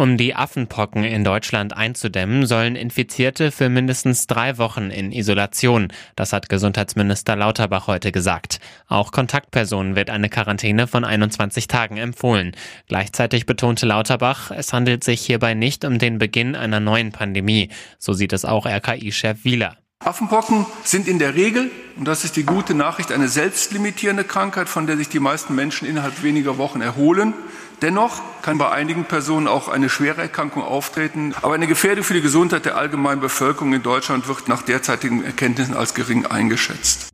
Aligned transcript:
Um 0.00 0.16
die 0.16 0.34
Affenpocken 0.34 1.04
in 1.04 1.24
Deutschland 1.24 1.76
einzudämmen, 1.76 2.46
sollen 2.46 2.74
Infizierte 2.74 3.50
für 3.50 3.68
mindestens 3.68 4.26
drei 4.26 4.56
Wochen 4.56 4.88
in 4.88 5.12
Isolation. 5.12 5.88
Das 6.16 6.32
hat 6.32 6.48
Gesundheitsminister 6.48 7.36
Lauterbach 7.36 7.86
heute 7.86 8.10
gesagt. 8.10 8.60
Auch 8.88 9.12
Kontaktpersonen 9.12 9.96
wird 9.96 10.08
eine 10.08 10.30
Quarantäne 10.30 10.86
von 10.86 11.04
21 11.04 11.68
Tagen 11.68 11.98
empfohlen. 11.98 12.52
Gleichzeitig 12.88 13.44
betonte 13.44 13.84
Lauterbach, 13.84 14.50
es 14.50 14.72
handelt 14.72 15.04
sich 15.04 15.20
hierbei 15.20 15.52
nicht 15.52 15.84
um 15.84 15.98
den 15.98 16.16
Beginn 16.16 16.56
einer 16.56 16.80
neuen 16.80 17.12
Pandemie. 17.12 17.68
So 17.98 18.14
sieht 18.14 18.32
es 18.32 18.46
auch 18.46 18.64
RKI-Chef 18.64 19.44
Wieler. 19.44 19.76
Affenpocken 20.02 20.64
sind 20.82 21.06
in 21.06 21.18
der 21.18 21.34
Regel, 21.34 21.70
und 21.96 22.08
das 22.08 22.24
ist 22.24 22.36
die 22.36 22.44
gute 22.44 22.74
Nachricht, 22.74 23.12
eine 23.12 23.28
selbstlimitierende 23.28 24.24
Krankheit, 24.24 24.68
von 24.68 24.86
der 24.86 24.96
sich 24.96 25.10
die 25.10 25.20
meisten 25.20 25.54
Menschen 25.54 25.86
innerhalb 25.86 26.22
weniger 26.22 26.56
Wochen 26.56 26.80
erholen. 26.80 27.34
Dennoch 27.82 28.22
kann 28.40 28.56
bei 28.56 28.70
einigen 28.70 29.04
Personen 29.04 29.46
auch 29.46 29.68
eine 29.68 29.90
schwere 29.90 30.22
Erkrankung 30.22 30.62
auftreten. 30.62 31.34
Aber 31.42 31.54
eine 31.54 31.66
Gefährdung 31.66 32.02
für 32.02 32.14
die 32.14 32.22
Gesundheit 32.22 32.64
der 32.64 32.76
allgemeinen 32.76 33.20
Bevölkerung 33.20 33.74
in 33.74 33.82
Deutschland 33.82 34.26
wird 34.26 34.48
nach 34.48 34.62
derzeitigen 34.62 35.22
Erkenntnissen 35.22 35.76
als 35.76 35.94
gering 35.94 36.24
eingeschätzt. 36.24 37.10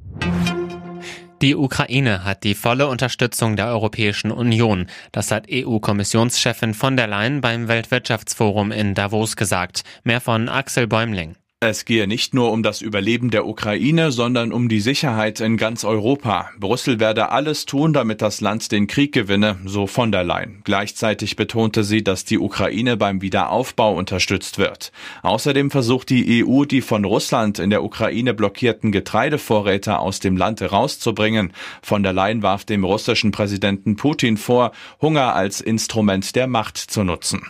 Die 1.42 1.54
Ukraine 1.54 2.24
hat 2.24 2.44
die 2.44 2.54
volle 2.54 2.86
Unterstützung 2.86 3.56
der 3.56 3.66
Europäischen 3.66 4.30
Union. 4.30 4.86
Das 5.12 5.30
hat 5.32 5.48
EU-Kommissionschefin 5.50 6.72
von 6.72 6.96
der 6.96 7.08
Leyen 7.08 7.40
beim 7.40 7.68
Weltwirtschaftsforum 7.68 8.72
in 8.72 8.94
Davos 8.94 9.36
gesagt. 9.36 9.82
Mehr 10.04 10.20
von 10.20 10.48
Axel 10.48 10.86
Bäumling. 10.86 11.36
Es 11.68 11.84
gehe 11.84 12.06
nicht 12.06 12.32
nur 12.32 12.52
um 12.52 12.62
das 12.62 12.80
Überleben 12.80 13.30
der 13.30 13.44
Ukraine, 13.44 14.12
sondern 14.12 14.52
um 14.52 14.68
die 14.68 14.78
Sicherheit 14.78 15.40
in 15.40 15.56
ganz 15.56 15.82
Europa. 15.82 16.50
Brüssel 16.60 17.00
werde 17.00 17.30
alles 17.30 17.66
tun, 17.66 17.92
damit 17.92 18.22
das 18.22 18.40
Land 18.40 18.70
den 18.70 18.86
Krieg 18.86 19.10
gewinne, 19.10 19.58
so 19.64 19.88
von 19.88 20.12
der 20.12 20.22
Leyen. 20.22 20.60
Gleichzeitig 20.62 21.34
betonte 21.34 21.82
sie, 21.82 22.04
dass 22.04 22.24
die 22.24 22.38
Ukraine 22.38 22.96
beim 22.96 23.20
Wiederaufbau 23.20 23.96
unterstützt 23.96 24.58
wird. 24.58 24.92
Außerdem 25.22 25.72
versucht 25.72 26.10
die 26.10 26.44
EU, 26.44 26.66
die 26.66 26.82
von 26.82 27.04
Russland 27.04 27.58
in 27.58 27.70
der 27.70 27.82
Ukraine 27.82 28.32
blockierten 28.32 28.92
Getreidevorräte 28.92 29.98
aus 29.98 30.20
dem 30.20 30.36
Land 30.36 30.60
herauszubringen. 30.60 31.52
Von 31.82 32.04
der 32.04 32.12
Leyen 32.12 32.44
warf 32.44 32.64
dem 32.64 32.84
russischen 32.84 33.32
Präsidenten 33.32 33.96
Putin 33.96 34.36
vor, 34.36 34.70
Hunger 35.02 35.34
als 35.34 35.60
Instrument 35.60 36.36
der 36.36 36.46
Macht 36.46 36.76
zu 36.78 37.02
nutzen. 37.02 37.42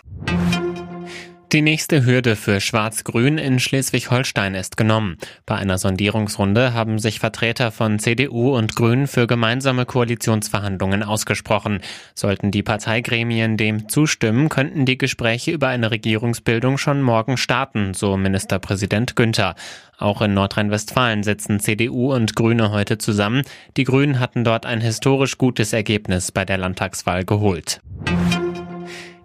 Die 1.52 1.62
nächste 1.62 2.04
Hürde 2.04 2.34
für 2.34 2.60
Schwarz-Grün 2.60 3.38
in 3.38 3.60
Schleswig-Holstein 3.60 4.56
ist 4.56 4.76
genommen. 4.76 5.16
Bei 5.46 5.54
einer 5.54 5.78
Sondierungsrunde 5.78 6.74
haben 6.74 6.98
sich 6.98 7.20
Vertreter 7.20 7.70
von 7.70 8.00
CDU 8.00 8.56
und 8.56 8.74
Grünen 8.74 9.06
für 9.06 9.28
gemeinsame 9.28 9.86
Koalitionsverhandlungen 9.86 11.04
ausgesprochen. 11.04 11.82
Sollten 12.16 12.50
die 12.50 12.64
Parteigremien 12.64 13.56
dem 13.56 13.88
zustimmen, 13.88 14.48
könnten 14.48 14.86
die 14.86 14.98
Gespräche 14.98 15.52
über 15.52 15.68
eine 15.68 15.92
Regierungsbildung 15.92 16.78
schon 16.78 17.00
morgen 17.00 17.36
starten, 17.36 17.94
so 17.94 18.16
Ministerpräsident 18.16 19.14
Günther. 19.14 19.54
Auch 19.98 20.22
in 20.22 20.34
Nordrhein-Westfalen 20.34 21.22
sitzen 21.22 21.60
CDU 21.60 22.12
und 22.12 22.34
Grüne 22.34 22.72
heute 22.72 22.98
zusammen. 22.98 23.42
Die 23.76 23.84
Grünen 23.84 24.18
hatten 24.18 24.42
dort 24.42 24.66
ein 24.66 24.80
historisch 24.80 25.38
gutes 25.38 25.72
Ergebnis 25.72 26.32
bei 26.32 26.44
der 26.44 26.58
Landtagswahl 26.58 27.24
geholt. 27.24 27.80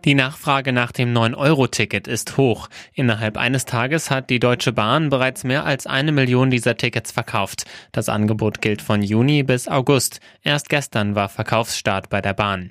Die 0.04 0.16
Nachfrage 0.16 0.74
nach 0.74 0.92
dem 0.92 1.14
9-Euro-Ticket 1.14 2.08
ist 2.08 2.36
hoch. 2.38 2.70
Innerhalb 2.94 3.38
eines 3.38 3.66
Tages 3.66 4.10
hat 4.10 4.32
die 4.32 4.40
Deutsche 4.40 4.72
Bahn 4.72 5.10
bereits 5.10 5.44
mehr 5.44 5.64
als 5.64 5.86
eine 5.86 6.12
Million 6.12 6.50
dieser 6.50 6.76
Tickets 6.76 7.12
verkauft. 7.12 7.66
Das 7.92 8.10
Angebot 8.10 8.62
gilt 8.62 8.82
von 8.82 9.04
Juni 9.04 9.44
bis 9.44 9.68
August. 9.68 10.20
Erst 10.42 10.70
gestern 10.70 11.14
war 11.14 11.30
Verkaufsstart 11.30 12.10
bei 12.10 12.20
der 12.20 12.34
Bahn. 12.34 12.68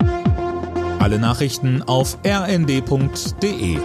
Alle 0.99 1.21
Nachrichten 1.21 1.83
auf 1.83 2.19
rnd.de 2.27 3.79